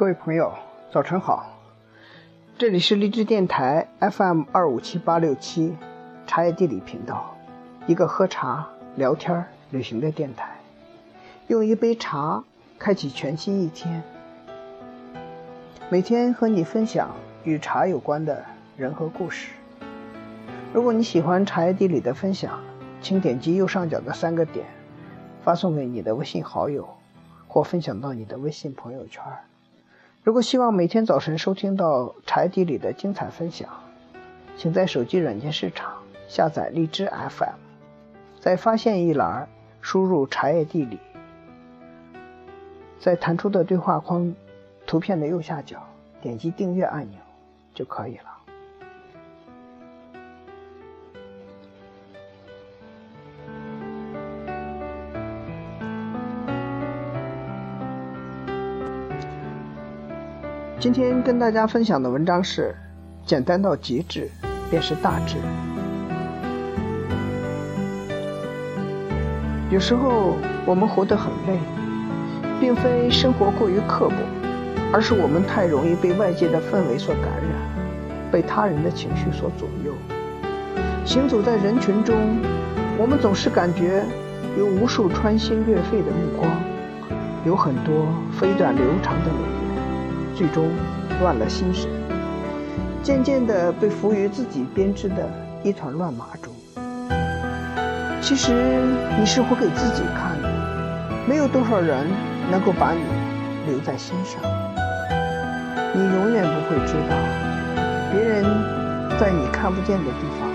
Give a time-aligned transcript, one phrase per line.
[0.00, 0.54] 各位朋友，
[0.90, 1.58] 早晨好！
[2.56, 5.76] 这里是荔枝电台 FM 二五七八六七
[6.26, 7.36] 茶叶地理频道，
[7.86, 8.66] 一个喝茶、
[8.96, 10.56] 聊天、旅行的电台。
[11.48, 12.42] 用一杯茶
[12.78, 14.02] 开启全新一天，
[15.90, 17.10] 每天和你分享
[17.44, 18.42] 与茶有关的
[18.78, 19.52] 人和故事。
[20.72, 22.58] 如果你喜欢茶叶地理的分享，
[23.02, 24.64] 请点击右上角的三个点，
[25.42, 26.88] 发送给你的微信好友，
[27.46, 29.22] 或分享到你的微信朋友圈。
[30.22, 33.70] 如果希望每天早晨收听到茶叶地里的精彩分享，
[34.58, 35.94] 请在手机软件市场
[36.28, 37.54] 下载荔枝 FM，
[38.38, 39.48] 在发现一栏
[39.80, 40.98] 输入“茶叶地理”，
[43.00, 44.34] 在弹出的对话框
[44.86, 45.82] 图片的右下角
[46.20, 47.18] 点击订阅按钮
[47.74, 48.39] 就可以了。
[60.80, 62.74] 今天跟大家分享的文章是：
[63.26, 64.30] 简单到极致，
[64.70, 65.36] 便是大智。
[69.70, 71.58] 有时候我们活得很累，
[72.58, 74.14] 并非生活过于刻薄，
[74.90, 79.92] 而是我们太容易被外界的氛围所感染，被他人的情绪所左右。
[81.04, 82.16] 行走在人群中，
[82.96, 84.02] 我们总是感觉
[84.56, 86.50] 有无数穿心裂肺的目光，
[87.44, 89.59] 有很多飞短流长的流。
[90.40, 90.70] 最终
[91.20, 91.86] 乱了心神，
[93.02, 95.28] 渐渐地被浮于自己编织的
[95.62, 96.50] 一团乱麻中。
[98.22, 98.54] 其实
[99.18, 100.48] 你是活给自己看的，
[101.28, 102.06] 没有多少人
[102.50, 103.02] 能够把你
[103.66, 104.40] 留在心上。
[105.92, 107.14] 你永远不会知道，
[108.10, 108.42] 别人
[109.20, 110.48] 在你看不见的地方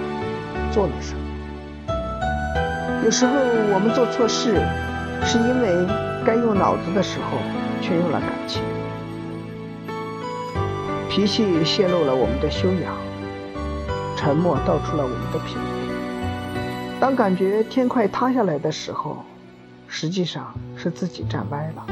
[0.71, 1.21] 做了什么。
[3.03, 3.33] 有时候
[3.71, 4.59] 我们做错事，
[5.23, 5.87] 是因为
[6.25, 7.37] 该用脑子的时候，
[7.83, 8.63] 却用了感情。
[11.15, 12.93] 脾气泄露了我们的修养，
[14.17, 16.99] 沉默道出了我们的品味。
[16.99, 19.23] 当感觉天快塌下来的时候，
[19.87, 21.85] 实际上是自己站歪了。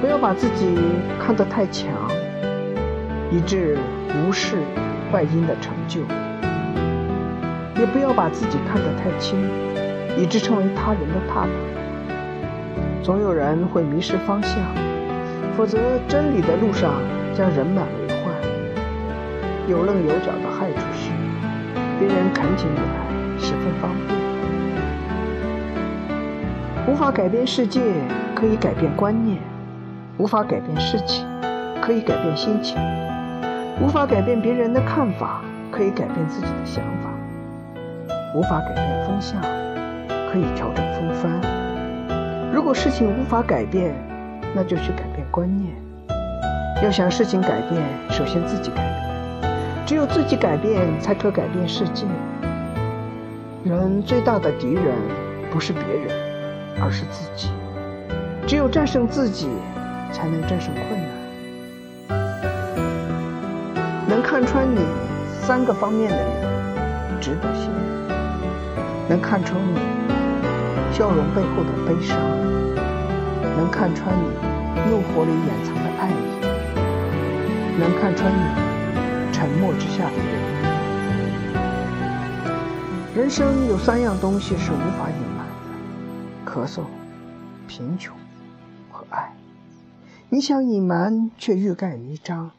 [0.00, 0.78] 不要把自己
[1.22, 1.90] 看得太强，
[3.30, 3.76] 以致
[4.14, 4.56] 无视
[5.12, 6.00] 外因的成就；
[7.78, 9.38] 也不要把自己看得太轻，
[10.16, 11.50] 以致成为他人的踏板。
[13.02, 14.58] 总有人会迷失方向，
[15.56, 16.92] 否则真理的路上。
[17.36, 18.32] 将人满为患，
[19.68, 21.10] 有棱有角的害处是，
[21.98, 24.16] 别人恳请你来，十分方便。
[26.88, 27.82] 无法改变世界，
[28.34, 29.36] 可以改变观念；
[30.16, 31.26] 无法改变事情，
[31.82, 32.78] 可以改变心情；
[33.82, 37.10] 无法改变别人的看法，可以改变自己的想法；
[38.34, 39.38] 无法改变风向，
[40.32, 41.30] 可以调整风帆。
[42.50, 43.94] 如果事情无法改变，
[44.54, 45.74] 那就去改观念。
[46.82, 49.06] 要想事情改变，首先自己改变。
[49.86, 52.04] 只有自己改变，才可改变世界。
[53.64, 54.94] 人最大的敌人
[55.50, 56.14] 不是别人，
[56.80, 57.50] 而是自己。
[58.46, 59.48] 只有战胜自己，
[60.12, 61.10] 才能战胜困难。
[64.08, 64.80] 能看穿你
[65.42, 66.26] 三个方面的人，
[67.20, 67.80] 值得信任。
[69.08, 69.78] 能看穿你
[70.92, 72.16] 笑容背后的悲伤，
[73.56, 74.30] 能看穿你
[74.88, 76.12] 怒火里掩藏的爱意。
[77.78, 80.26] 能看穿你沉默之下的人。
[83.14, 85.46] 人生有三样东西是无法隐瞒
[86.44, 86.84] 的：咳嗽、
[87.66, 88.14] 贫穷
[88.90, 89.32] 和爱。
[90.28, 92.50] 你想隐瞒，却欲盖弥彰。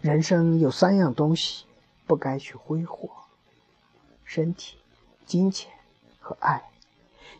[0.00, 1.64] 人生有三样东西
[2.06, 3.10] 不该去挥霍：
[4.24, 4.76] 身体、
[5.26, 5.72] 金钱
[6.20, 6.62] 和爱。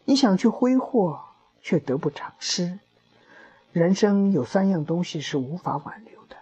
[0.04, 1.20] 你想去挥霍，
[1.60, 2.78] 却得不偿失。
[3.78, 6.34] 人生有三样东西是无法挽留的。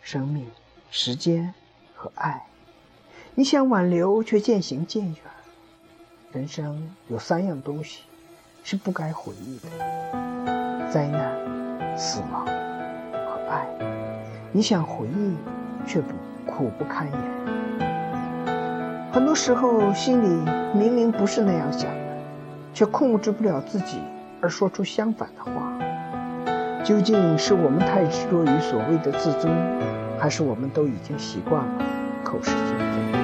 [0.00, 0.46] 生命、
[0.90, 1.52] 时间
[1.94, 2.46] 和爱，
[3.34, 5.16] 你想挽留却渐行渐远。
[6.32, 8.04] 人生有三样东西
[8.64, 9.68] 是不该回忆的：
[10.90, 13.68] 灾难、死亡和爱。
[14.50, 15.36] 你想回忆，
[15.86, 16.14] 却不
[16.50, 17.20] 苦不堪言。
[19.12, 22.18] 很多时候，心里明明不是那样想的，
[22.72, 24.00] 却控制不了自己
[24.40, 25.76] 而说出相反的话。
[26.82, 29.52] 究竟是我们太执着于所谓的自尊，
[30.18, 31.84] 还是我们都已经习惯了
[32.24, 33.18] 口是心非？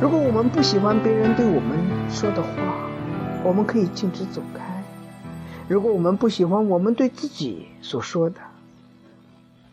[0.00, 1.78] 如果我们不喜欢别人对我们
[2.10, 2.48] 说的话，
[3.44, 4.62] 我们可以径直走开；
[5.68, 8.40] 如果我们不喜欢我们对自己所说的，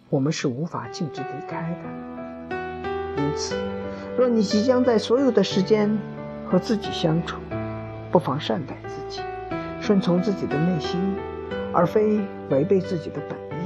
[0.09, 2.57] 我们是无法径直离开的。
[3.18, 3.56] 因此，
[4.18, 5.97] 若你即将在所有的时间
[6.45, 7.38] 和自己相处，
[8.12, 9.21] 不妨善待自己，
[9.80, 11.00] 顺从自己的内心。
[11.73, 12.19] 而非
[12.50, 13.63] 违背自己的本意。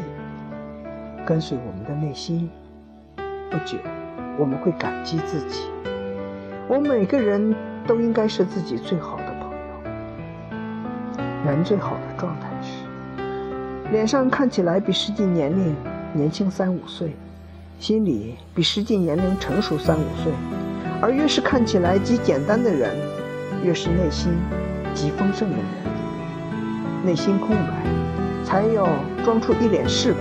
[1.25, 2.49] 跟随我们的内心，
[3.49, 3.77] 不久，
[4.37, 5.61] 我们会感激自己。
[6.67, 7.55] 我们每个人
[7.87, 9.57] 都应该是自己最好的朋友。
[11.45, 12.83] 人最好的状态是，
[13.91, 15.75] 脸上看起来比实际年龄
[16.13, 17.15] 年轻三五岁，
[17.79, 20.31] 心里比实际年龄成熟三五岁。
[21.01, 22.95] 而越是看起来极简单的人，
[23.63, 24.31] 越是内心
[24.93, 25.94] 极丰盛的人。
[27.05, 27.83] 内心空白，
[28.43, 28.87] 才要
[29.23, 30.19] 装出一脸世故。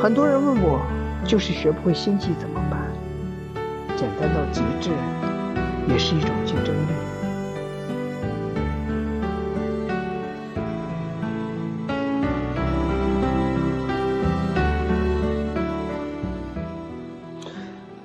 [0.00, 0.80] 很多人问我，
[1.22, 2.80] 就是学不会心计怎么办？
[3.94, 4.90] 简单到极致，
[5.86, 6.88] 也是一种竞争力。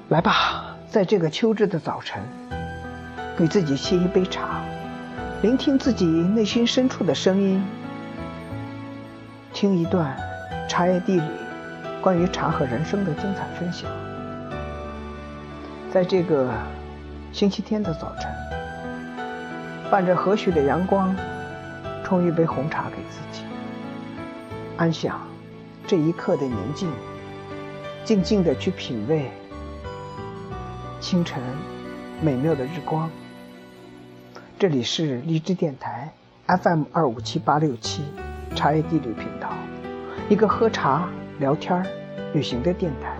[0.09, 2.21] 来吧，在这个秋至的早晨，
[3.37, 4.61] 给自己沏一杯茶。
[5.41, 7.63] 聆听自己内心深处的声音，
[9.51, 10.15] 听一段
[10.69, 11.27] 茶叶地里
[11.99, 13.89] 关于茶和人生的精彩分享。
[15.91, 16.47] 在这个
[17.33, 18.31] 星期天的早晨，
[19.89, 21.15] 伴着和煦的阳光，
[22.03, 23.41] 冲一杯红茶给自己，
[24.77, 25.19] 安享
[25.87, 26.87] 这一刻的宁静，
[28.05, 29.31] 静静的去品味
[30.99, 31.41] 清晨
[32.21, 33.09] 美妙的日光。
[34.61, 36.13] 这里是荔枝电台
[36.45, 38.03] FM 二五七八六七
[38.55, 39.51] 茶叶地理频道，
[40.29, 41.09] 一个喝茶、
[41.39, 41.83] 聊天、
[42.31, 43.17] 旅行的电台。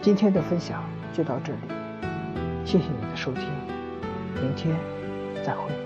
[0.00, 1.58] 今天的分享就到这里，
[2.64, 3.42] 谢谢你的收听，
[4.40, 4.72] 明天
[5.44, 5.85] 再会。